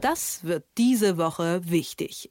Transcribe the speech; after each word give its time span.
Das 0.00 0.44
wird 0.44 0.64
diese 0.78 1.18
Woche 1.18 1.60
wichtig. 1.64 2.30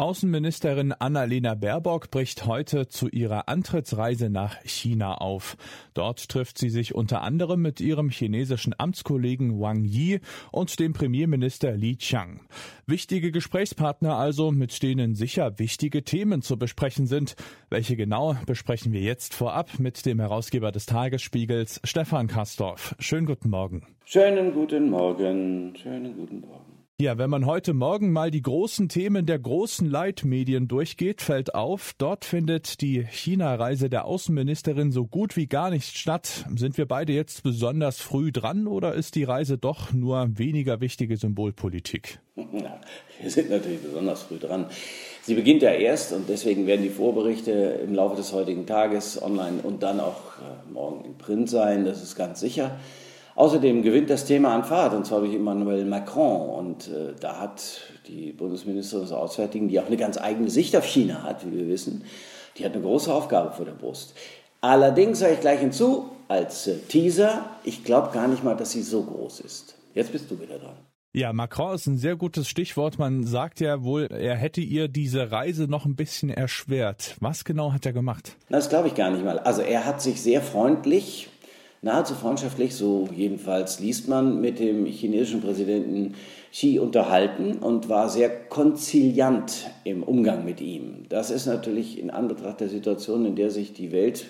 Außenministerin 0.00 0.92
Annalena 0.92 1.54
Baerbock 1.54 2.10
bricht 2.10 2.46
heute 2.46 2.88
zu 2.88 3.08
ihrer 3.08 3.50
Antrittsreise 3.50 4.30
nach 4.30 4.56
China 4.64 5.16
auf. 5.16 5.58
Dort 5.92 6.30
trifft 6.30 6.56
sie 6.56 6.70
sich 6.70 6.94
unter 6.94 7.20
anderem 7.20 7.60
mit 7.60 7.82
ihrem 7.82 8.08
chinesischen 8.08 8.74
Amtskollegen 8.78 9.60
Wang 9.60 9.84
Yi 9.84 10.20
und 10.52 10.80
dem 10.80 10.94
Premierminister 10.94 11.72
Li 11.72 11.96
Qiang. 11.96 12.40
Wichtige 12.86 13.30
Gesprächspartner 13.30 14.16
also, 14.16 14.50
mit 14.50 14.82
denen 14.82 15.14
sicher 15.14 15.58
wichtige 15.58 16.02
Themen 16.02 16.40
zu 16.40 16.56
besprechen 16.56 17.06
sind. 17.06 17.36
Welche 17.68 17.94
genau 17.94 18.36
besprechen 18.46 18.94
wir 18.94 19.02
jetzt 19.02 19.34
vorab 19.34 19.78
mit 19.78 20.06
dem 20.06 20.18
Herausgeber 20.18 20.72
des 20.72 20.86
Tagesspiegels, 20.86 21.78
Stefan 21.84 22.26
Kastorf. 22.26 22.96
Schönen 22.98 23.26
guten 23.26 23.50
Morgen. 23.50 23.82
Schönen 24.06 24.54
guten 24.54 24.88
Morgen. 24.88 25.76
Schönen 25.76 26.16
guten 26.16 26.40
Morgen. 26.40 26.69
Ja, 27.00 27.16
wenn 27.16 27.30
man 27.30 27.46
heute 27.46 27.72
Morgen 27.72 28.12
mal 28.12 28.30
die 28.30 28.42
großen 28.42 28.90
Themen 28.90 29.24
der 29.24 29.38
großen 29.38 29.88
Leitmedien 29.88 30.68
durchgeht, 30.68 31.22
fällt 31.22 31.54
auf, 31.54 31.94
dort 31.96 32.26
findet 32.26 32.82
die 32.82 33.02
China-Reise 33.02 33.88
der 33.88 34.04
Außenministerin 34.04 34.92
so 34.92 35.06
gut 35.06 35.34
wie 35.34 35.46
gar 35.46 35.70
nicht 35.70 35.96
statt. 35.96 36.44
Sind 36.54 36.76
wir 36.76 36.84
beide 36.84 37.14
jetzt 37.14 37.42
besonders 37.42 38.00
früh 38.00 38.32
dran 38.32 38.66
oder 38.66 38.92
ist 38.92 39.14
die 39.14 39.24
Reise 39.24 39.56
doch 39.56 39.94
nur 39.94 40.28
weniger 40.36 40.82
wichtige 40.82 41.16
Symbolpolitik? 41.16 42.20
Ja, 42.36 42.78
wir 43.18 43.30
sind 43.30 43.48
natürlich 43.48 43.80
besonders 43.80 44.24
früh 44.24 44.36
dran. 44.36 44.66
Sie 45.22 45.34
beginnt 45.34 45.62
ja 45.62 45.70
erst 45.70 46.12
und 46.12 46.28
deswegen 46.28 46.66
werden 46.66 46.82
die 46.82 46.90
Vorberichte 46.90 47.50
im 47.50 47.94
Laufe 47.94 48.16
des 48.16 48.34
heutigen 48.34 48.66
Tages 48.66 49.22
online 49.22 49.62
und 49.62 49.82
dann 49.82 50.00
auch 50.00 50.36
äh, 50.36 50.70
morgen 50.70 51.06
in 51.06 51.16
Print 51.16 51.48
sein, 51.48 51.86
das 51.86 52.02
ist 52.02 52.14
ganz 52.14 52.40
sicher. 52.40 52.78
Außerdem 53.34 53.82
gewinnt 53.82 54.10
das 54.10 54.24
Thema 54.24 54.54
an 54.54 54.64
Fahrt, 54.64 54.94
und 54.94 55.06
zwar 55.06 55.20
durch 55.20 55.34
Emmanuel 55.34 55.84
Macron. 55.84 56.48
Und 56.50 56.88
äh, 56.88 57.14
da 57.18 57.38
hat 57.38 57.80
die 58.08 58.32
Bundesministerin 58.32 59.04
des 59.04 59.12
Auswärtigen, 59.12 59.68
die 59.68 59.80
auch 59.80 59.86
eine 59.86 59.96
ganz 59.96 60.18
eigene 60.18 60.50
Sicht 60.50 60.76
auf 60.76 60.84
China 60.84 61.22
hat, 61.22 61.46
wie 61.46 61.56
wir 61.56 61.68
wissen, 61.68 62.04
die 62.58 62.64
hat 62.64 62.72
eine 62.74 62.82
große 62.82 63.12
Aufgabe 63.12 63.52
vor 63.52 63.64
der 63.64 63.72
Brust. 63.72 64.14
Allerdings 64.60 65.20
sage 65.20 65.34
ich 65.34 65.40
gleich 65.40 65.60
hinzu, 65.60 66.10
als 66.28 66.66
äh, 66.66 66.78
Teaser, 66.78 67.46
ich 67.64 67.84
glaube 67.84 68.10
gar 68.12 68.28
nicht 68.28 68.44
mal, 68.44 68.56
dass 68.56 68.72
sie 68.72 68.82
so 68.82 69.02
groß 69.02 69.40
ist. 69.40 69.76
Jetzt 69.94 70.12
bist 70.12 70.30
du 70.30 70.40
wieder 70.40 70.58
dran. 70.58 70.76
Ja, 71.12 71.32
Macron 71.32 71.74
ist 71.74 71.86
ein 71.88 71.98
sehr 71.98 72.14
gutes 72.14 72.48
Stichwort. 72.48 73.00
Man 73.00 73.26
sagt 73.26 73.58
ja 73.58 73.82
wohl, 73.82 74.06
er 74.12 74.36
hätte 74.36 74.60
ihr 74.60 74.86
diese 74.86 75.32
Reise 75.32 75.64
noch 75.64 75.84
ein 75.84 75.96
bisschen 75.96 76.30
erschwert. 76.30 77.16
Was 77.18 77.44
genau 77.44 77.72
hat 77.72 77.84
er 77.84 77.92
gemacht? 77.92 78.36
Das 78.48 78.68
glaube 78.68 78.86
ich 78.86 78.94
gar 78.94 79.10
nicht 79.10 79.24
mal. 79.24 79.40
Also 79.40 79.62
er 79.62 79.86
hat 79.86 80.00
sich 80.00 80.22
sehr 80.22 80.40
freundlich 80.40 81.28
nahezu 81.82 82.14
freundschaftlich, 82.14 82.74
so 82.74 83.08
jedenfalls 83.14 83.80
liest 83.80 84.08
man, 84.08 84.40
mit 84.40 84.58
dem 84.58 84.86
chinesischen 84.86 85.40
Präsidenten 85.40 86.14
Xi 86.52 86.78
unterhalten 86.78 87.58
und 87.58 87.88
war 87.88 88.08
sehr 88.08 88.28
konziliant 88.28 89.70
im 89.84 90.02
Umgang 90.02 90.44
mit 90.44 90.60
ihm. 90.60 91.04
Das 91.08 91.30
ist 91.30 91.46
natürlich 91.46 91.98
in 91.98 92.10
Anbetracht 92.10 92.60
der 92.60 92.68
Situation, 92.68 93.24
in 93.24 93.36
der 93.36 93.50
sich 93.50 93.72
die 93.72 93.92
Welt 93.92 94.26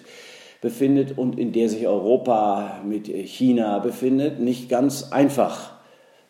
befindet 0.60 1.16
und 1.16 1.38
in 1.38 1.52
der 1.52 1.68
sich 1.68 1.86
Europa 1.86 2.82
mit 2.86 3.06
China 3.06 3.78
befindet, 3.78 4.40
nicht 4.40 4.68
ganz 4.68 5.10
einfach 5.10 5.79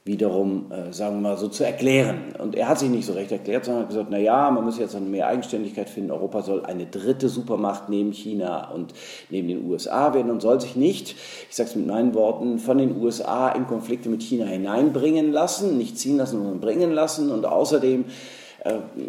wiederum, 0.05 0.73
äh, 0.73 0.93
sagen 0.93 1.17
wir 1.17 1.31
mal, 1.31 1.37
so 1.37 1.49
zu 1.49 1.65
erklären. 1.65 2.35
Und 2.39 2.55
er 2.57 2.69
hat 2.69 2.79
sich 2.79 2.89
nicht 2.89 3.05
so 3.05 3.13
recht 3.13 3.31
erklärt, 3.33 3.67
sondern 3.67 3.83
hat 3.83 3.91
gesagt, 3.91 4.09
na 4.11 4.19
ja, 4.19 4.51
man 4.51 4.65
muss 4.65 4.79
jetzt 4.79 4.99
mehr 4.99 5.27
Eigenständigkeit 5.27 5.91
finden. 5.91 6.11
Europa 6.11 6.43
soll 6.43 6.65
eine 6.65 6.87
dritte 6.87 7.29
Supermacht 7.29 7.89
neben 7.91 8.13
China 8.13 8.71
und 8.71 8.95
neben 9.29 9.49
den 9.49 9.65
USA 9.67 10.15
werden 10.15 10.31
und 10.31 10.41
soll 10.41 10.61
sich 10.61 10.75
nicht, 10.75 11.17
ich 11.49 11.55
sage 11.55 11.69
es 11.69 11.77
mit 11.77 11.87
meinen 11.87 12.15
Worten, 12.15 12.59
von 12.59 12.79
den 12.79 13.01
USA 13.01 13.51
in 13.51 13.67
Konflikte 13.67 14.09
mit 14.09 14.23
China 14.23 14.47
hineinbringen 14.47 15.33
lassen, 15.33 15.77
nicht 15.77 15.99
ziehen 15.99 16.17
lassen, 16.17 16.39
sondern 16.39 16.61
bringen 16.61 16.93
lassen. 16.93 17.31
Und 17.31 17.45
außerdem 17.45 18.07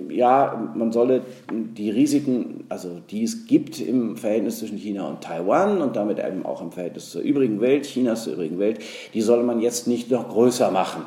ja, 0.10 0.72
man 0.76 0.92
solle 0.92 1.22
die 1.52 1.90
Risiken, 1.90 2.64
also 2.70 3.02
die 3.10 3.24
es 3.24 3.46
gibt 3.48 3.80
im 3.82 4.16
Verhältnis 4.16 4.60
zwischen 4.60 4.78
China 4.78 5.08
und 5.10 5.22
Taiwan 5.22 5.82
und 5.82 5.96
damit 5.96 6.20
eben 6.20 6.46
auch 6.46 6.62
im 6.62 6.72
Verhältnis 6.72 7.12
zur 7.12 7.22
übrigen 7.22 7.60
Welt, 7.60 7.86
Chinas 7.86 8.24
zur 8.24 8.34
übrigen 8.34 8.60
Welt, 8.60 8.80
die 9.14 9.22
solle 9.22 9.44
man 9.44 9.60
jetzt 9.60 9.88
nicht 9.88 10.10
noch 10.10 10.30
größer 10.30 10.72
machen. 10.72 11.04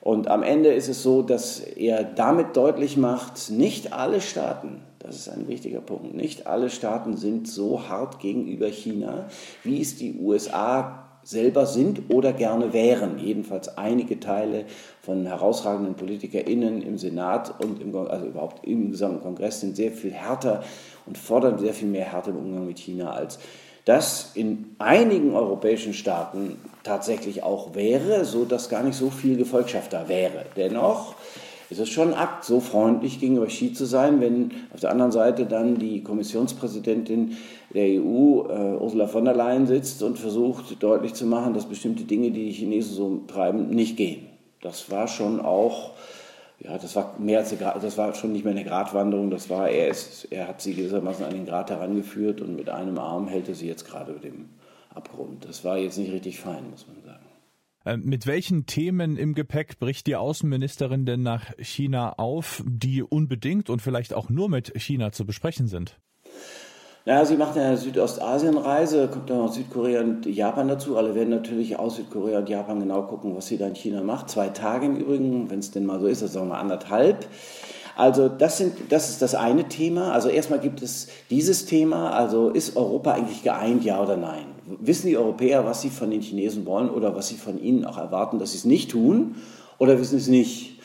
Und 0.00 0.26
am 0.26 0.42
Ende 0.42 0.72
ist 0.72 0.88
es 0.88 1.04
so, 1.04 1.22
dass 1.22 1.60
er 1.60 2.02
damit 2.02 2.56
deutlich 2.56 2.96
macht, 2.96 3.50
nicht 3.50 3.92
alle 3.92 4.20
Staaten, 4.20 4.80
das 4.98 5.14
ist 5.14 5.28
ein 5.28 5.46
wichtiger 5.46 5.80
Punkt, 5.80 6.14
nicht 6.14 6.48
alle 6.48 6.70
Staaten 6.70 7.16
sind 7.16 7.46
so 7.46 7.88
hart 7.88 8.18
gegenüber 8.18 8.66
China, 8.66 9.28
wie 9.62 9.80
es 9.80 9.96
die 9.96 10.18
USA 10.18 11.11
selber 11.24 11.66
sind 11.66 12.10
oder 12.10 12.32
gerne 12.32 12.72
wären. 12.72 13.18
Jedenfalls 13.18 13.76
einige 13.76 14.20
Teile 14.20 14.64
von 15.00 15.26
herausragenden 15.26 15.94
PolitikerInnen 15.94 16.82
im 16.82 16.98
Senat 16.98 17.54
und 17.62 17.80
im, 17.80 17.94
also 17.94 18.26
überhaupt 18.26 18.66
im 18.66 18.90
gesamten 18.90 19.22
Kongress 19.22 19.60
sind 19.60 19.76
sehr 19.76 19.92
viel 19.92 20.12
härter 20.12 20.62
und 21.06 21.18
fordern 21.18 21.58
sehr 21.58 21.74
viel 21.74 21.88
mehr 21.88 22.04
Härte 22.04 22.30
im 22.30 22.36
Umgang 22.36 22.66
mit 22.66 22.78
China 22.78 23.12
als 23.12 23.38
das 23.84 24.30
in 24.34 24.76
einigen 24.78 25.34
europäischen 25.34 25.92
Staaten 25.92 26.56
tatsächlich 26.84 27.42
auch 27.42 27.74
wäre, 27.74 28.24
so 28.24 28.44
dass 28.44 28.68
gar 28.68 28.82
nicht 28.82 28.96
so 28.96 29.10
viel 29.10 29.36
Gefolgschaft 29.36 29.92
da 29.92 30.08
wäre. 30.08 30.44
Dennoch 30.56 31.16
ist 31.72 31.78
es 31.78 31.88
schon 31.88 32.08
ein 32.08 32.14
Akt, 32.14 32.44
so 32.44 32.60
freundlich 32.60 33.18
gegenüber 33.18 33.46
Xi 33.46 33.72
zu 33.72 33.86
sein, 33.86 34.20
wenn 34.20 34.50
auf 34.74 34.80
der 34.80 34.90
anderen 34.90 35.10
Seite 35.10 35.46
dann 35.46 35.78
die 35.78 36.02
Kommissionspräsidentin 36.02 37.38
der 37.72 37.84
EU, 37.84 38.42
äh, 38.46 38.76
Ursula 38.78 39.06
von 39.06 39.24
der 39.24 39.34
Leyen, 39.34 39.66
sitzt 39.66 40.02
und 40.02 40.18
versucht 40.18 40.82
deutlich 40.82 41.14
zu 41.14 41.24
machen, 41.24 41.54
dass 41.54 41.64
bestimmte 41.64 42.04
Dinge, 42.04 42.30
die 42.30 42.44
die 42.44 42.52
Chinesen 42.52 42.94
so 42.94 43.22
treiben, 43.26 43.70
nicht 43.70 43.96
gehen. 43.96 44.26
Das 44.60 44.90
war 44.90 45.08
schon 45.08 45.40
auch, 45.40 45.92
ja, 46.60 46.76
das 46.76 46.94
war 46.94 47.14
mehr 47.18 47.38
als 47.38 47.52
eine, 47.52 47.80
das 47.80 47.96
war 47.96 48.12
schon 48.14 48.32
nicht 48.32 48.44
mehr 48.44 48.52
eine 48.52 48.64
Gratwanderung, 48.64 49.30
das 49.30 49.48
war, 49.48 49.70
er, 49.70 49.88
ist, 49.88 50.28
er 50.30 50.48
hat 50.48 50.60
sie 50.60 50.74
gewissermaßen 50.74 51.24
an 51.24 51.32
den 51.32 51.46
Grat 51.46 51.70
herangeführt 51.70 52.42
und 52.42 52.54
mit 52.54 52.68
einem 52.68 52.98
Arm 52.98 53.28
hält 53.28 53.48
er 53.48 53.54
sie 53.54 53.66
jetzt 53.66 53.86
gerade 53.86 54.12
über 54.12 54.20
dem 54.20 54.50
Abgrund. 54.94 55.46
Das 55.48 55.64
war 55.64 55.78
jetzt 55.78 55.96
nicht 55.96 56.12
richtig 56.12 56.38
fein, 56.38 56.68
muss 56.70 56.86
man 56.86 57.02
sagen. 57.02 57.21
Äh, 57.84 57.96
mit 57.96 58.26
welchen 58.26 58.66
Themen 58.66 59.16
im 59.16 59.34
Gepäck 59.34 59.78
bricht 59.78 60.06
die 60.06 60.16
Außenministerin 60.16 61.06
denn 61.06 61.22
nach 61.22 61.52
China 61.58 62.14
auf, 62.18 62.62
die 62.66 63.02
unbedingt 63.02 63.70
und 63.70 63.82
vielleicht 63.82 64.14
auch 64.14 64.28
nur 64.28 64.48
mit 64.48 64.72
China 64.76 65.12
zu 65.12 65.26
besprechen 65.26 65.66
sind? 65.66 65.98
Naja, 67.04 67.24
sie 67.24 67.36
macht 67.36 67.58
eine 67.58 67.76
Südostasienreise, 67.76 69.08
kommt 69.08 69.28
dann 69.28 69.38
noch 69.38 69.52
Südkorea 69.52 70.02
und 70.02 70.24
Japan 70.24 70.68
dazu. 70.68 70.96
Alle 70.96 71.16
werden 71.16 71.30
natürlich 71.30 71.76
aus 71.76 71.96
Südkorea 71.96 72.38
und 72.38 72.48
Japan 72.48 72.78
genau 72.78 73.02
gucken, 73.02 73.34
was 73.34 73.48
sie 73.48 73.58
da 73.58 73.66
in 73.66 73.74
China 73.74 74.02
macht. 74.02 74.30
Zwei 74.30 74.50
Tage 74.50 74.86
im 74.86 74.96
Übrigen, 74.96 75.50
wenn 75.50 75.58
es 75.58 75.72
denn 75.72 75.84
mal 75.84 75.98
so 75.98 76.06
ist, 76.06 76.22
das 76.22 76.32
sagen 76.32 76.48
wir 76.48 76.58
anderthalb. 76.58 77.26
Also 77.96 78.28
das, 78.28 78.58
sind, 78.58 78.74
das 78.90 79.10
ist 79.10 79.22
das 79.22 79.34
eine 79.34 79.68
Thema. 79.68 80.12
Also 80.12 80.28
erstmal 80.28 80.60
gibt 80.60 80.82
es 80.82 81.08
dieses 81.30 81.66
Thema, 81.66 82.10
also 82.10 82.50
ist 82.50 82.76
Europa 82.76 83.12
eigentlich 83.12 83.42
geeint, 83.42 83.84
ja 83.84 84.02
oder 84.02 84.16
nein? 84.16 84.46
Wissen 84.80 85.08
die 85.08 85.16
Europäer, 85.16 85.66
was 85.66 85.82
sie 85.82 85.90
von 85.90 86.10
den 86.10 86.22
Chinesen 86.22 86.64
wollen 86.66 86.88
oder 86.88 87.14
was 87.14 87.28
sie 87.28 87.36
von 87.36 87.60
ihnen 87.60 87.84
auch 87.84 87.98
erwarten, 87.98 88.38
dass 88.38 88.52
sie 88.52 88.58
es 88.58 88.64
nicht 88.64 88.90
tun 88.90 89.36
oder 89.78 89.98
wissen 89.98 90.18
sie 90.18 90.24
es 90.24 90.28
nicht? 90.28 90.80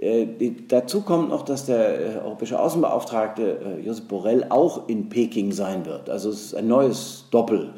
Äh, 0.00 0.26
dazu 0.68 1.02
kommt 1.02 1.28
noch, 1.28 1.44
dass 1.44 1.66
der 1.66 2.00
äh, 2.00 2.18
europäische 2.24 2.58
Außenbeauftragte 2.58 3.60
äh, 3.78 3.86
Josep 3.86 4.08
Borrell 4.08 4.46
auch 4.48 4.88
in 4.88 5.10
Peking 5.10 5.52
sein 5.52 5.84
wird. 5.84 6.08
Also 6.08 6.30
es 6.30 6.46
ist 6.46 6.54
ein 6.54 6.68
neues 6.68 7.26
Doppel. 7.30 7.74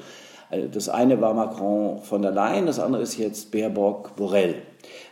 Also 0.49 0.69
das 0.69 0.89
eine 0.89 1.21
war 1.21 1.35
Macron 1.35 2.01
von 2.03 2.23
der 2.23 2.31
Leyen, 2.31 2.67
das 2.67 2.79
andere 2.79 3.03
ist 3.03 3.17
jetzt 3.17 3.51
Baerbock 3.51 4.15
Borrell. 4.17 4.55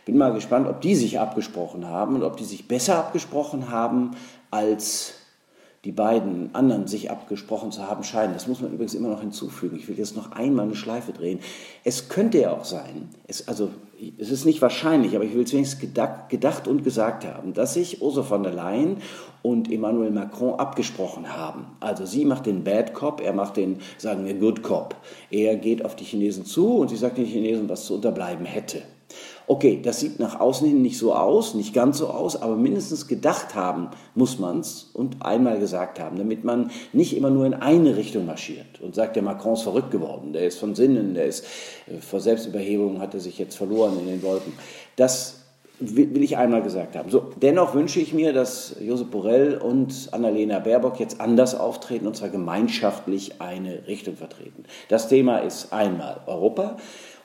Bin 0.05 0.17
mal 0.17 0.33
gespannt, 0.33 0.67
ob 0.67 0.81
die 0.81 0.95
sich 0.95 1.19
abgesprochen 1.19 1.87
haben 1.87 2.15
und 2.15 2.23
ob 2.23 2.37
die 2.37 2.45
sich 2.45 2.67
besser 2.67 2.97
abgesprochen 2.97 3.69
haben 3.69 4.11
als 4.49 5.15
die 5.83 5.91
beiden 5.91 6.53
anderen 6.53 6.85
sich 6.85 7.09
abgesprochen 7.09 7.71
zu 7.71 7.87
haben 7.87 8.03
scheinen. 8.03 8.33
Das 8.33 8.47
muss 8.47 8.61
man 8.61 8.71
übrigens 8.71 8.93
immer 8.93 9.09
noch 9.09 9.21
hinzufügen. 9.21 9.77
Ich 9.77 9.87
will 9.87 9.97
jetzt 9.97 10.15
noch 10.15 10.31
einmal 10.31 10.65
eine 10.65 10.75
Schleife 10.75 11.11
drehen. 11.11 11.39
Es 11.83 12.07
könnte 12.07 12.39
ja 12.39 12.51
auch 12.51 12.65
sein, 12.65 13.09
es, 13.27 13.47
also 13.47 13.69
es 14.19 14.29
ist 14.29 14.45
nicht 14.45 14.61
wahrscheinlich, 14.61 15.15
aber 15.15 15.25
ich 15.25 15.33
will 15.33 15.43
es 15.43 15.53
wenigstens 15.53 15.79
gedacht, 15.79 16.29
gedacht 16.29 16.67
und 16.67 16.83
gesagt 16.83 17.25
haben, 17.25 17.53
dass 17.53 17.73
sich 17.73 18.01
Ursula 18.01 18.25
von 18.25 18.43
der 18.43 18.53
Leyen 18.53 18.97
und 19.41 19.71
Emmanuel 19.71 20.11
Macron 20.11 20.59
abgesprochen 20.59 21.35
haben. 21.35 21.65
Also 21.79 22.05
sie 22.05 22.25
macht 22.25 22.45
den 22.45 22.63
Bad 22.63 22.93
Cop, 22.93 23.19
er 23.19 23.33
macht 23.33 23.57
den, 23.57 23.79
sagen 23.97 24.25
wir, 24.25 24.35
Good 24.35 24.61
Cop. 24.61 24.95
Er 25.31 25.55
geht 25.55 25.83
auf 25.83 25.95
die 25.95 26.03
Chinesen 26.03 26.45
zu 26.45 26.77
und 26.77 26.89
sie 26.89 26.95
sagt 26.95 27.17
den 27.17 27.25
Chinesen, 27.25 27.69
was 27.69 27.85
zu 27.85 27.95
unterbleiben 27.95 28.45
hätte. 28.45 28.83
Okay, 29.47 29.79
das 29.83 29.99
sieht 29.99 30.19
nach 30.19 30.39
außen 30.39 30.67
hin 30.67 30.81
nicht 30.81 30.97
so 30.97 31.13
aus, 31.13 31.55
nicht 31.55 31.73
ganz 31.73 31.97
so 31.97 32.07
aus, 32.07 32.41
aber 32.41 32.55
mindestens 32.55 33.07
gedacht 33.07 33.55
haben 33.55 33.89
muss 34.15 34.39
man 34.39 34.59
es 34.59 34.89
und 34.93 35.25
einmal 35.25 35.59
gesagt 35.59 35.99
haben, 35.99 36.17
damit 36.17 36.43
man 36.43 36.71
nicht 36.93 37.15
immer 37.15 37.29
nur 37.29 37.45
in 37.45 37.53
eine 37.53 37.97
Richtung 37.97 38.25
marschiert 38.25 38.79
und 38.81 38.95
sagt, 38.95 39.15
der 39.15 39.23
Macron 39.23 39.53
ist 39.53 39.63
verrückt 39.63 39.91
geworden, 39.91 40.33
der 40.33 40.47
ist 40.47 40.59
von 40.59 40.75
Sinnen, 40.75 41.13
der 41.15 41.25
ist 41.25 41.45
äh, 41.87 41.99
vor 41.99 42.19
Selbstüberhebung, 42.19 43.01
hat 43.01 43.13
er 43.13 43.19
sich 43.19 43.37
jetzt 43.37 43.55
verloren 43.55 43.97
in 43.99 44.07
den 44.07 44.23
Wolken. 44.23 44.53
Das 44.95 45.41
will 45.81 46.23
ich 46.23 46.37
einmal 46.37 46.61
gesagt 46.61 46.95
haben. 46.95 47.09
So, 47.09 47.31
dennoch 47.41 47.73
wünsche 47.73 47.99
ich 47.99 48.13
mir, 48.13 48.33
dass 48.33 48.75
Josep 48.79 49.09
Borrell 49.09 49.57
und 49.57 50.09
Annalena 50.11 50.59
Baerbock 50.59 50.99
jetzt 50.99 51.19
anders 51.19 51.55
auftreten 51.55 52.05
und 52.05 52.15
zwar 52.15 52.29
gemeinschaftlich 52.29 53.41
eine 53.41 53.87
Richtung 53.87 54.15
vertreten. 54.15 54.63
Das 54.89 55.09
Thema 55.09 55.39
ist 55.39 55.73
einmal 55.73 56.21
Europa. 56.27 56.77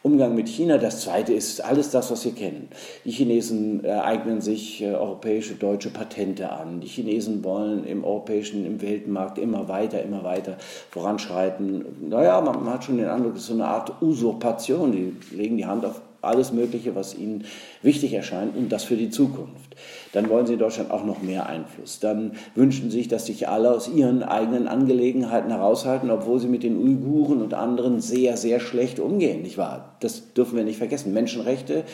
Umgang 0.06 0.36
mit 0.36 0.48
China. 0.48 0.78
Das 0.78 1.00
zweite 1.00 1.32
ist 1.32 1.64
alles 1.64 1.90
das, 1.90 2.12
was 2.12 2.24
wir 2.24 2.30
kennen. 2.30 2.68
Die 3.04 3.10
Chinesen 3.10 3.84
äh, 3.84 3.90
eignen 3.90 4.40
sich 4.40 4.80
äh, 4.80 4.92
europäische, 4.94 5.54
deutsche 5.54 5.90
Patente 5.90 6.52
an. 6.52 6.80
Die 6.80 6.86
Chinesen 6.86 7.42
wollen 7.42 7.82
im 7.82 8.04
europäischen, 8.04 8.64
im 8.64 8.80
Weltmarkt 8.80 9.36
immer 9.36 9.66
weiter, 9.66 10.00
immer 10.04 10.22
weiter 10.22 10.58
voranschreiten. 10.90 12.08
Naja, 12.08 12.40
man, 12.40 12.62
man 12.62 12.74
hat 12.74 12.84
schon 12.84 12.98
den 12.98 13.08
Eindruck, 13.08 13.34
es 13.34 13.40
ist 13.40 13.46
so 13.48 13.54
eine 13.54 13.66
Art 13.66 14.00
Usurpation. 14.00 14.92
Die 14.92 15.16
legen 15.36 15.56
die 15.56 15.66
Hand 15.66 15.84
auf 15.84 16.00
alles 16.22 16.52
Mögliche, 16.52 16.94
was 16.94 17.14
ihnen 17.14 17.44
wichtig 17.82 18.12
erscheint 18.12 18.56
und 18.56 18.70
das 18.70 18.84
für 18.84 18.96
die 18.96 19.10
Zukunft. 19.10 19.76
Dann 20.12 20.28
wollen 20.28 20.46
sie 20.46 20.54
in 20.54 20.58
Deutschland 20.58 20.90
auch 20.90 21.04
noch 21.04 21.22
mehr 21.22 21.46
Einfluss. 21.46 22.00
Dann 22.00 22.32
wünschen 22.54 22.90
sie 22.90 22.98
sich, 22.98 23.08
dass 23.08 23.26
sich 23.26 23.48
alle 23.48 23.70
aus 23.70 23.88
ihren 23.88 24.22
eigenen 24.22 24.68
Angelegenheiten 24.68 25.50
heraushalten, 25.50 26.10
obwohl 26.10 26.38
sie 26.38 26.48
mit 26.48 26.62
den 26.62 26.76
Uiguren 26.76 27.42
und 27.42 27.54
anderen 27.54 28.00
sehr, 28.00 28.36
sehr 28.36 28.60
schlecht 28.60 28.98
umgehen, 28.98 29.42
nicht 29.42 29.58
wahr? 29.58 29.96
Das 30.00 30.32
dürfen 30.34 30.56
wir 30.56 30.64
nicht 30.64 30.78
vergessen. 30.78 31.12
Menschenrechte, 31.12 31.84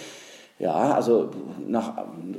ja, 0.58 0.94
also 0.94 1.30
nach 1.66 1.94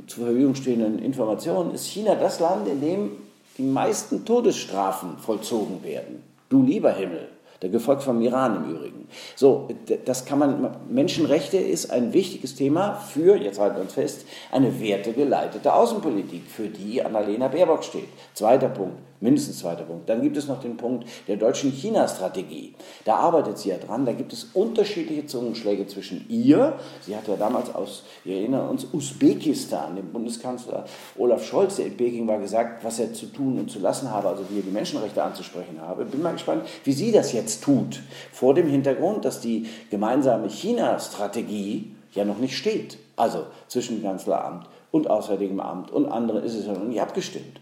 zur 0.06 0.24
Verfügung 0.24 0.54
stehenden 0.54 0.98
Informationen 0.98 1.74
ist 1.74 1.86
China 1.86 2.14
das 2.14 2.40
Land, 2.40 2.66
in 2.68 2.80
dem 2.80 3.10
die 3.58 3.62
meisten 3.62 4.24
Todesstrafen 4.24 5.18
vollzogen 5.18 5.84
werden. 5.84 6.22
Du 6.48 6.62
lieber 6.62 6.92
Himmel 6.92 7.28
der 7.62 7.70
gefolgt 7.70 8.02
vom 8.02 8.20
Iran 8.20 8.56
im 8.56 8.70
Übrigen. 8.70 9.08
So, 9.36 9.68
das 10.04 10.24
kann 10.24 10.38
man, 10.38 10.76
Menschenrechte 10.88 11.56
ist 11.56 11.90
ein 11.90 12.12
wichtiges 12.12 12.54
Thema 12.54 12.94
für, 12.94 13.36
jetzt 13.36 13.58
halten 13.58 13.76
wir 13.76 13.82
uns 13.82 13.94
fest, 13.94 14.26
eine 14.52 14.80
wertegeleitete 14.80 15.72
Außenpolitik, 15.72 16.42
für 16.46 16.68
die 16.68 17.02
Annalena 17.02 17.48
Baerbock 17.48 17.84
steht. 17.84 18.08
Zweiter 18.34 18.68
Punkt, 18.68 18.98
mindestens 19.20 19.58
zweiter 19.60 19.84
Punkt. 19.84 20.08
Dann 20.08 20.22
gibt 20.22 20.36
es 20.36 20.48
noch 20.48 20.60
den 20.60 20.76
Punkt 20.76 21.08
der 21.28 21.36
deutschen 21.36 21.70
China-Strategie. 21.70 22.74
Da 23.04 23.16
arbeitet 23.16 23.58
sie 23.58 23.70
ja 23.70 23.76
dran, 23.78 24.04
da 24.04 24.12
gibt 24.12 24.32
es 24.32 24.48
unterschiedliche 24.52 25.26
Zungenschläge 25.26 25.86
zwischen 25.86 26.26
ihr, 26.28 26.74
sie 27.00 27.16
hat 27.16 27.28
ja 27.28 27.36
damals 27.36 27.74
aus, 27.74 28.04
wir 28.24 28.36
erinnern 28.36 28.68
uns, 28.68 28.86
Usbekistan, 28.92 29.96
dem 29.96 30.12
Bundeskanzler 30.12 30.84
Olaf 31.16 31.44
Scholz, 31.44 31.76
der 31.76 31.86
in 31.86 31.96
Peking 31.96 32.26
war, 32.28 32.38
gesagt, 32.38 32.84
was 32.84 32.98
er 32.98 33.12
zu 33.12 33.26
tun 33.26 33.58
und 33.58 33.70
zu 33.70 33.78
lassen 33.78 34.10
habe, 34.10 34.28
also 34.28 34.44
wie 34.50 34.58
er 34.58 34.62
die 34.62 34.70
Menschenrechte 34.70 35.22
anzusprechen 35.22 35.80
habe. 35.80 36.04
Bin 36.04 36.22
mal 36.22 36.32
gespannt, 36.32 36.66
wie 36.84 36.92
sie 36.92 37.12
das 37.12 37.32
jetzt 37.32 37.43
jetzt 37.44 37.62
tut, 37.62 38.00
vor 38.32 38.54
dem 38.54 38.68
Hintergrund, 38.68 39.26
dass 39.26 39.40
die 39.40 39.68
gemeinsame 39.90 40.48
China-Strategie 40.48 41.94
ja 42.12 42.24
noch 42.24 42.38
nicht 42.38 42.56
steht. 42.56 42.96
Also 43.16 43.46
zwischen 43.68 44.02
Kanzleramt 44.02 44.66
und 44.90 45.10
Auswärtigem 45.10 45.60
Amt 45.60 45.90
und 45.90 46.06
anderen 46.06 46.42
ist 46.42 46.54
es 46.54 46.66
ja 46.66 46.72
noch 46.72 46.84
nicht 46.84 47.00
abgestimmt. 47.00 47.60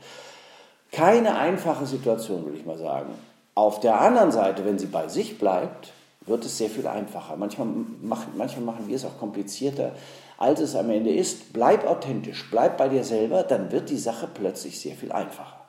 Keine 0.93 1.37
einfache 1.37 1.87
Situation, 1.87 2.47
will 2.47 2.55
ich 2.55 2.65
mal 2.65 2.79
sagen. 2.79 3.13
Auf 3.55 3.81
der 3.81 4.01
anderen 4.01 4.31
Seite, 4.31 4.65
wenn 4.65 4.79
sie 4.79 4.87
bei 4.87 5.09
sich 5.09 5.39
bleibt, 5.39 5.93
wird 6.27 6.45
es 6.45 6.59
sehr 6.59 6.71
viel 6.71 6.87
einfacher. 6.87 7.37
Manchmal 7.37 7.67
machen, 8.01 8.35
manchmal 8.37 8.65
machen 8.65 8.87
wir 8.87 8.95
es 8.95 9.05
auch 9.05 9.19
komplizierter, 9.19 9.93
als 10.39 10.61
es 10.61 10.77
am 10.77 10.91
Ende 10.91 11.13
ist. 11.13 11.53
Bleib 11.53 11.87
authentisch, 11.87 12.49
bleib 12.51 12.79
bei 12.79 12.89
dir 12.89 13.03
selber, 13.03 13.43
dann 13.43 13.73
wird 13.73 13.91
die 13.91 13.99
Sache 13.99 14.29
plötzlich 14.33 14.81
sehr 14.81 14.95
viel 14.95 15.11
einfacher 15.11 15.62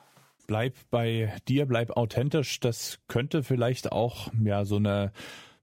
bleib 0.46 0.74
bei 0.90 1.32
dir, 1.48 1.66
bleib 1.66 1.96
authentisch. 1.96 2.60
Das 2.60 2.98
könnte 3.08 3.42
vielleicht 3.42 3.92
auch 3.92 4.28
ja 4.42 4.64
so 4.64 4.76
eine 4.76 5.12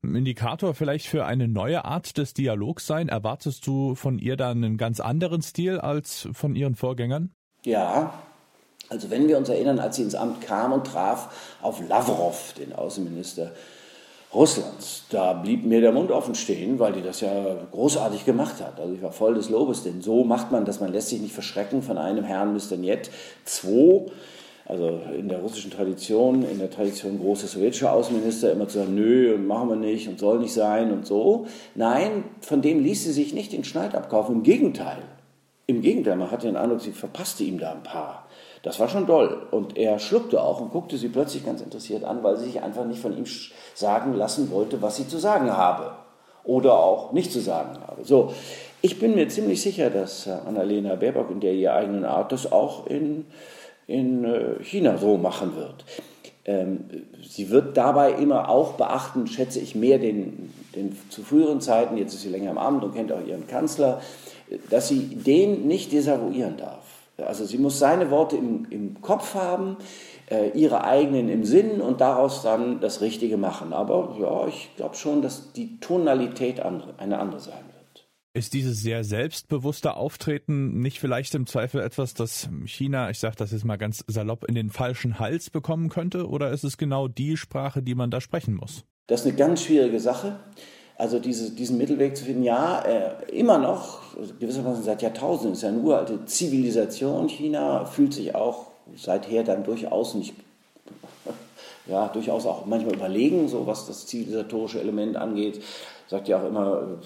Indikator 0.03 0.73
vielleicht 0.73 1.07
für 1.07 1.25
eine 1.25 1.47
neue 1.47 1.85
Art 1.85 2.17
des 2.17 2.33
Dialogs 2.33 2.87
sein? 2.87 3.07
Erwartest 3.07 3.67
du 3.67 3.95
von 3.95 4.17
ihr 4.17 4.35
dann 4.35 4.63
einen 4.63 4.77
ganz 4.77 4.99
anderen 4.99 5.41
Stil 5.41 5.79
als 5.79 6.27
von 6.33 6.55
ihren 6.55 6.75
Vorgängern? 6.75 7.31
Ja, 7.63 8.13
also 8.89 9.09
wenn 9.09 9.27
wir 9.27 9.37
uns 9.37 9.49
erinnern, 9.49 9.79
als 9.79 9.97
sie 9.97 10.03
ins 10.03 10.15
Amt 10.15 10.41
kam 10.41 10.73
und 10.73 10.87
traf 10.87 11.57
auf 11.61 11.87
Lavrov, 11.87 12.53
den 12.53 12.73
Außenminister 12.73 13.51
Russlands, 14.33 15.05
da 15.09 15.33
blieb 15.33 15.65
mir 15.65 15.81
der 15.81 15.91
Mund 15.91 16.09
offen 16.09 16.35
stehen, 16.35 16.79
weil 16.79 16.93
die 16.93 17.01
das 17.01 17.21
ja 17.21 17.31
großartig 17.71 18.25
gemacht 18.25 18.61
hat. 18.61 18.79
Also 18.79 18.93
ich 18.93 19.01
war 19.01 19.11
voll 19.11 19.35
des 19.35 19.49
Lobes, 19.49 19.83
denn 19.83 20.01
so 20.01 20.23
macht 20.23 20.51
man 20.51 20.65
das, 20.65 20.79
man 20.79 20.91
lässt 20.91 21.09
sich 21.09 21.21
nicht 21.21 21.33
verschrecken 21.33 21.81
von 21.81 21.97
einem 21.97 22.23
Herrn 22.23 22.53
Mr. 22.53 22.77
Niet. 22.77 23.11
Zwei, 23.45 24.05
also 24.71 25.01
in 25.17 25.27
der 25.27 25.39
russischen 25.39 25.69
Tradition, 25.69 26.43
in 26.43 26.57
der 26.57 26.71
Tradition 26.71 27.19
große 27.19 27.45
sowjetische 27.45 27.91
Außenminister 27.91 28.53
immer 28.53 28.69
zu 28.69 28.79
sagen, 28.79 28.95
nö, 28.95 29.35
und 29.35 29.45
machen 29.45 29.67
wir 29.67 29.75
nicht 29.75 30.07
und 30.07 30.17
soll 30.17 30.39
nicht 30.39 30.53
sein 30.53 30.93
und 30.93 31.05
so. 31.05 31.45
Nein, 31.75 32.23
von 32.39 32.61
dem 32.61 32.81
ließ 32.81 33.03
sie 33.03 33.11
sich 33.11 33.33
nicht 33.33 33.51
den 33.51 33.65
Schneid 33.65 33.95
abkaufen. 33.95 34.35
Im 34.35 34.43
Gegenteil. 34.43 34.99
Im 35.67 35.81
Gegenteil, 35.81 36.15
man 36.15 36.31
hatte 36.31 36.47
den 36.47 36.55
Eindruck, 36.55 36.79
sie 36.79 36.93
verpasste 36.93 37.43
ihm 37.43 37.59
da 37.59 37.73
ein 37.73 37.83
paar. 37.83 38.27
Das 38.63 38.79
war 38.79 38.87
schon 38.87 39.07
doll. 39.07 39.45
Und 39.51 39.77
er 39.77 39.99
schluckte 39.99 40.41
auch 40.41 40.61
und 40.61 40.71
guckte 40.71 40.95
sie 40.95 41.09
plötzlich 41.09 41.45
ganz 41.45 41.59
interessiert 41.59 42.05
an, 42.05 42.23
weil 42.23 42.37
sie 42.37 42.45
sich 42.45 42.61
einfach 42.61 42.85
nicht 42.85 43.01
von 43.01 43.17
ihm 43.17 43.25
sagen 43.75 44.13
lassen 44.13 44.51
wollte, 44.51 44.81
was 44.81 44.95
sie 44.95 45.07
zu 45.07 45.17
sagen 45.17 45.51
habe. 45.51 45.91
Oder 46.45 46.79
auch 46.79 47.11
nicht 47.11 47.33
zu 47.33 47.41
sagen 47.41 47.77
habe. 47.85 48.05
So, 48.05 48.31
ich 48.81 48.99
bin 48.99 49.15
mir 49.15 49.27
ziemlich 49.27 49.61
sicher, 49.61 49.89
dass 49.89 50.29
Annalena 50.29 50.95
Baerbock 50.95 51.29
in 51.29 51.41
der 51.41 51.53
ihr 51.53 51.73
eigenen 51.73 52.05
Art 52.05 52.31
das 52.31 52.49
auch 52.53 52.87
in 52.87 53.25
in 53.87 54.23
äh, 54.23 54.63
China 54.63 54.97
so 54.97 55.17
machen 55.17 55.55
wird. 55.55 55.85
Ähm, 56.45 56.85
sie 57.21 57.49
wird 57.49 57.77
dabei 57.77 58.13
immer 58.13 58.49
auch 58.49 58.73
beachten, 58.73 59.27
schätze 59.27 59.59
ich, 59.59 59.75
mehr 59.75 59.99
den, 59.99 60.51
den 60.75 60.97
zu 61.09 61.21
früheren 61.21 61.61
Zeiten, 61.61 61.97
jetzt 61.97 62.13
ist 62.13 62.21
sie 62.21 62.29
länger 62.29 62.51
im 62.51 62.57
Amt 62.57 62.83
und 62.83 62.95
kennt 62.95 63.11
auch 63.11 63.25
ihren 63.25 63.47
Kanzler, 63.47 64.01
dass 64.69 64.87
sie 64.87 64.99
den 64.99 65.67
nicht 65.67 65.91
desavouieren 65.91 66.57
darf. 66.57 66.83
Also 67.17 67.45
sie 67.45 67.57
muss 67.57 67.77
seine 67.77 68.09
Worte 68.09 68.37
im, 68.37 68.65
im 68.69 69.01
Kopf 69.01 69.35
haben, 69.35 69.77
äh, 70.29 70.49
ihre 70.57 70.83
eigenen 70.83 71.29
im 71.29 71.43
Sinn 71.43 71.81
und 71.81 72.01
daraus 72.01 72.41
dann 72.41 72.79
das 72.79 73.01
Richtige 73.01 73.37
machen. 73.37 73.73
Aber 73.73 74.15
ja, 74.19 74.47
ich 74.47 74.75
glaube 74.75 74.95
schon, 74.95 75.21
dass 75.21 75.51
die 75.53 75.79
Tonalität 75.79 76.61
andere, 76.61 76.93
eine 76.97 77.19
andere 77.19 77.39
sein 77.39 77.53
wird. 77.53 77.70
Ist 78.33 78.53
dieses 78.53 78.81
sehr 78.81 79.03
selbstbewusste 79.03 79.95
Auftreten 79.95 80.79
nicht 80.79 81.01
vielleicht 81.01 81.35
im 81.35 81.45
Zweifel 81.45 81.81
etwas, 81.81 82.13
das 82.13 82.47
China, 82.65 83.09
ich 83.09 83.19
sage 83.19 83.35
das 83.37 83.51
jetzt 83.51 83.65
mal 83.65 83.77
ganz 83.77 84.05
salopp, 84.07 84.45
in 84.45 84.55
den 84.55 84.69
falschen 84.69 85.19
Hals 85.19 85.49
bekommen 85.49 85.89
könnte? 85.89 86.29
Oder 86.29 86.51
ist 86.51 86.63
es 86.63 86.77
genau 86.77 87.09
die 87.09 87.35
Sprache, 87.35 87.83
die 87.83 87.93
man 87.93 88.09
da 88.09 88.21
sprechen 88.21 88.55
muss? 88.55 88.85
Das 89.07 89.21
ist 89.21 89.27
eine 89.27 89.35
ganz 89.35 89.63
schwierige 89.63 89.99
Sache. 89.99 90.39
Also 90.97 91.19
diese, 91.19 91.51
diesen 91.51 91.77
Mittelweg 91.77 92.15
zu 92.15 92.23
finden, 92.23 92.43
ja, 92.43 92.81
äh, 92.83 93.37
immer 93.37 93.57
noch, 93.57 94.15
gewissermaßen 94.39 94.83
seit 94.83 95.01
Jahrtausenden, 95.01 95.53
ist 95.53 95.63
ja 95.63 95.69
eine 95.69 95.79
uralte 95.79 96.23
Zivilisation. 96.25 97.27
China 97.27 97.83
fühlt 97.83 98.13
sich 98.13 98.33
auch 98.33 98.67
seither 98.95 99.43
dann 99.43 99.65
durchaus 99.65 100.15
nicht, 100.15 100.35
ja, 101.87 102.07
durchaus 102.07 102.45
auch 102.45 102.65
manchmal 102.65 102.95
überlegen, 102.95 103.49
so 103.49 103.67
was 103.67 103.87
das 103.87 104.05
zivilisatorische 104.05 104.79
Element 104.79 105.17
angeht. 105.17 105.61
Sagt 106.07 106.27
ja 106.27 106.39
auch 106.39 106.47
immer, 106.47 106.99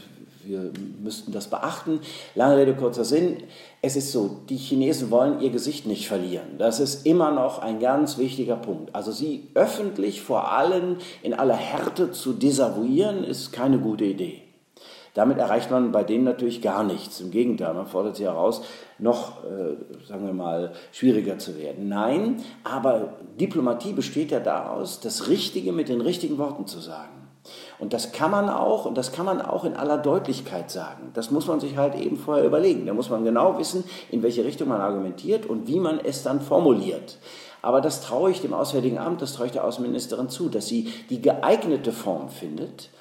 wir 0.46 0.72
müssten 1.02 1.32
das 1.32 1.50
beachten. 1.50 2.00
Lange 2.36 2.58
Rede, 2.58 2.76
kurzer 2.76 3.06
Sinn. 3.06 3.38
Es 3.82 3.96
ist 3.96 4.12
so, 4.12 4.42
die 4.50 4.58
Chinesen 4.58 5.12
wollen 5.12 5.42
ihr 5.42 5.50
Gesicht 5.50 5.86
nicht 5.86 6.08
verlieren. 6.08 6.58
Das 6.58 6.80
ist 6.80 7.06
immer 7.06 7.32
noch 7.32 7.60
ein 7.60 7.80
ganz 7.80 8.18
wichtiger 8.18 8.56
Punkt. 8.56 8.94
Also 8.96 9.12
sie 9.12 9.50
öffentlich 9.54 10.22
vor 10.22 10.52
allen 10.52 10.98
in 11.24 11.34
aller 11.34 11.56
Härte 11.56 12.12
zu 12.12 12.34
desavouieren, 12.34 13.24
ist 13.24 13.52
keine 13.52 13.80
gute 13.80 14.06
Idee. 14.06 14.42
Damit 15.16 15.38
erreicht 15.38 15.72
man 15.72 15.94
bei 15.94 16.04
denen 16.04 16.26
natürlich 16.26 16.62
gar 16.62 16.84
nichts. 16.84 17.22
Im 17.22 17.32
Gegenteil, 17.32 17.74
man 17.74 17.88
fordert 17.88 18.18
sie 18.18 18.26
heraus, 18.26 18.62
noch, 19.00 19.46
äh, 19.46 20.06
sagen 20.06 20.26
wir 20.26 20.34
mal, 20.34 20.74
schwieriger 20.92 21.38
zu 21.38 21.58
werden. 21.58 21.88
Nein, 21.88 22.44
aber 22.66 23.14
Diplomatie 23.40 23.94
besteht 23.94 24.32
ja 24.32 24.42
daraus, 24.42 25.00
das 25.00 25.30
Richtige 25.30 25.72
mit 25.72 25.88
den 25.88 26.02
richtigen 26.02 26.38
Worten 26.38 26.68
zu 26.68 26.80
sagen. 26.80 27.25
Und 27.78 27.94
das 27.94 28.12
kann 28.12 28.32
man 28.32 28.50
auch, 28.50 28.86
und 28.86 28.98
das 28.98 29.12
kann 29.12 29.26
man 29.26 29.42
auch 29.42 29.66
in 29.66 29.76
aller 29.76 29.98
Deutlichkeit 29.98 30.72
sagen. 30.72 31.12
Das 31.14 31.32
muss 31.32 31.48
man 31.48 31.60
sich 31.60 31.78
halt 31.78 31.96
eben 31.96 32.18
vorher 32.18 32.46
überlegen. 32.46 32.86
Da 32.86 32.94
muss 32.94 33.10
man 33.10 33.24
genau 33.24 33.58
wissen, 33.58 33.84
in 34.10 34.24
welche 34.24 34.46
Richtung 34.46 34.70
man 34.70 34.82
argumentiert 34.82 35.46
und 35.46 35.68
wie 35.68 35.80
man 35.80 36.00
es 36.00 36.24
dann 36.24 36.42
formuliert. 36.42 37.18
Aber 37.62 37.82
das 37.82 38.02
traue 38.02 38.32
ich 38.32 38.42
dem 38.42 38.54
Auswärtigen 38.54 39.00
Amt, 39.00 39.22
das 39.22 39.34
traue 39.34 39.48
ich 39.48 39.52
der 39.52 39.66
Außenministerin 39.66 40.30
zu, 40.30 40.50
dass 40.50 40.68
sie 40.68 40.94
die 41.10 41.22
geeignete 41.22 41.92
Form 41.92 42.30
findet, 42.30 42.92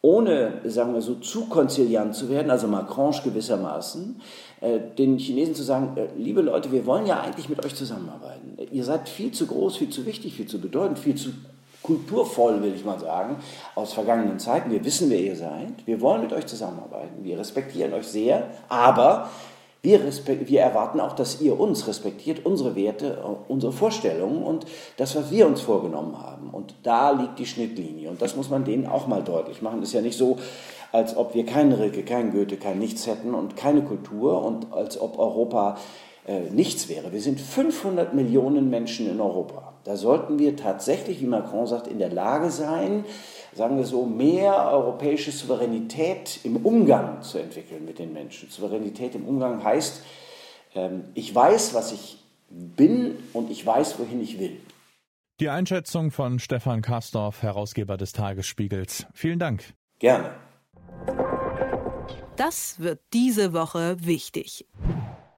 ohne, 0.00 0.60
sagen 0.64 0.92
wir 0.92 1.00
so, 1.00 1.14
zu 1.14 1.46
konziliant 1.46 2.16
zu 2.16 2.28
werden, 2.28 2.50
also 2.50 2.66
Macron 2.66 3.14
gewissermaßen, 3.22 4.20
äh, 4.60 4.80
den 4.98 5.18
Chinesen 5.18 5.54
zu 5.54 5.62
sagen, 5.62 5.96
äh, 5.96 6.08
liebe 6.18 6.42
Leute, 6.42 6.72
wir 6.72 6.84
wollen 6.84 7.06
ja 7.06 7.20
eigentlich 7.20 7.48
mit 7.48 7.64
euch 7.64 7.76
zusammenarbeiten. 7.76 8.56
Ihr 8.72 8.82
seid 8.82 9.08
viel 9.08 9.30
zu 9.30 9.46
groß, 9.46 9.76
viel 9.76 9.90
zu 9.90 10.04
wichtig, 10.04 10.34
viel 10.34 10.48
zu 10.48 10.60
bedeutend, 10.60 10.98
viel 10.98 11.14
zu 11.14 11.30
kulturvoll, 11.82 12.62
will 12.62 12.74
ich 12.74 12.84
mal 12.84 12.98
sagen, 12.98 13.36
aus 13.74 13.92
vergangenen 13.92 14.38
Zeiten. 14.38 14.70
Wir 14.70 14.84
wissen, 14.84 15.10
wer 15.10 15.20
ihr 15.20 15.36
seid. 15.36 15.86
Wir 15.86 16.00
wollen 16.00 16.22
mit 16.22 16.32
euch 16.32 16.46
zusammenarbeiten. 16.46 17.24
Wir 17.24 17.38
respektieren 17.38 17.92
euch 17.92 18.06
sehr. 18.06 18.48
Aber 18.68 19.28
wir, 19.82 20.00
wir, 20.46 20.60
erwarten 20.60 21.00
auch, 21.00 21.14
dass 21.14 21.40
ihr 21.40 21.58
uns 21.58 21.88
respektiert, 21.88 22.46
unsere 22.46 22.76
Werte, 22.76 23.18
unsere 23.48 23.72
Vorstellungen 23.72 24.44
und 24.44 24.64
das, 24.96 25.16
was 25.16 25.32
wir 25.32 25.44
uns 25.44 25.60
vorgenommen 25.60 26.22
haben. 26.22 26.50
Und 26.50 26.76
da 26.84 27.10
liegt 27.10 27.40
die 27.40 27.46
Schnittlinie. 27.46 28.08
Und 28.08 28.22
das 28.22 28.36
muss 28.36 28.48
man 28.48 28.64
denen 28.64 28.86
auch 28.86 29.08
mal 29.08 29.24
deutlich 29.24 29.60
machen. 29.60 29.82
Ist 29.82 29.92
ja 29.92 30.00
nicht 30.00 30.16
so, 30.16 30.36
als 30.92 31.16
ob 31.16 31.34
wir 31.34 31.44
keinen 31.44 31.72
Rilke, 31.72 32.04
keinen 32.04 32.30
Goethe, 32.30 32.58
kein 32.58 32.78
Nichts 32.78 33.08
hätten 33.08 33.34
und 33.34 33.56
keine 33.56 33.82
Kultur 33.82 34.44
und 34.44 34.72
als 34.72 35.00
ob 35.00 35.18
Europa 35.18 35.76
äh, 36.26 36.50
nichts 36.50 36.88
wäre. 36.88 37.12
Wir 37.12 37.20
sind 37.20 37.40
500 37.40 38.14
Millionen 38.14 38.70
Menschen 38.70 39.10
in 39.10 39.20
Europa. 39.20 39.72
Da 39.84 39.96
sollten 39.96 40.38
wir 40.38 40.56
tatsächlich, 40.56 41.20
wie 41.20 41.26
Macron 41.26 41.66
sagt, 41.66 41.88
in 41.88 41.98
der 41.98 42.10
Lage 42.10 42.50
sein, 42.50 43.04
sagen 43.52 43.76
wir 43.76 43.84
so, 43.84 44.06
mehr 44.06 44.70
europäische 44.70 45.32
Souveränität 45.32 46.40
im 46.44 46.56
Umgang 46.56 47.22
zu 47.22 47.38
entwickeln 47.38 47.84
mit 47.84 47.98
den 47.98 48.12
Menschen. 48.12 48.48
Souveränität 48.48 49.14
im 49.16 49.26
Umgang 49.26 49.64
heißt, 49.64 50.02
ähm, 50.76 51.04
ich 51.14 51.34
weiß, 51.34 51.74
was 51.74 51.92
ich 51.92 52.18
bin 52.48 53.16
und 53.32 53.50
ich 53.50 53.66
weiß, 53.66 53.98
wohin 53.98 54.22
ich 54.22 54.38
will. 54.38 54.56
Die 55.40 55.48
Einschätzung 55.48 56.12
von 56.12 56.38
Stefan 56.38 56.82
Kastorf, 56.82 57.42
Herausgeber 57.42 57.96
des 57.96 58.12
Tagesspiegels. 58.12 59.06
Vielen 59.12 59.40
Dank. 59.40 59.74
Gerne. 59.98 60.30
Das 62.36 62.78
wird 62.78 63.00
diese 63.12 63.52
Woche 63.52 63.96
wichtig. 64.00 64.66